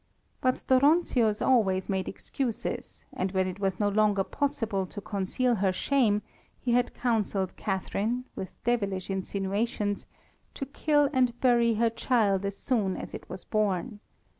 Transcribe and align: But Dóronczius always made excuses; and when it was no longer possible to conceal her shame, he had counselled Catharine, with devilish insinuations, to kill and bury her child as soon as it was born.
But 0.41 0.55
Dóronczius 0.67 1.45
always 1.45 1.87
made 1.87 2.07
excuses; 2.09 3.05
and 3.13 3.31
when 3.33 3.45
it 3.45 3.59
was 3.59 3.79
no 3.79 3.87
longer 3.87 4.23
possible 4.23 4.87
to 4.87 4.99
conceal 4.99 5.53
her 5.57 5.71
shame, 5.71 6.23
he 6.59 6.71
had 6.71 6.95
counselled 6.95 7.55
Catharine, 7.55 8.23
with 8.35 8.49
devilish 8.63 9.11
insinuations, 9.11 10.07
to 10.55 10.65
kill 10.65 11.07
and 11.13 11.39
bury 11.39 11.75
her 11.75 11.91
child 11.91 12.45
as 12.45 12.57
soon 12.57 12.97
as 12.97 13.13
it 13.13 13.29
was 13.29 13.45
born. 13.45 13.99